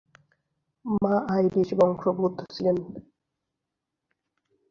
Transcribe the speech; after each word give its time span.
মা 0.95 1.13
আইরিশ 1.33 1.69
বংশোদ্ভূত 1.79 2.35
ছিলেন। 2.53 2.77